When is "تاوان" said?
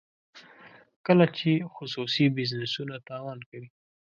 3.09-3.39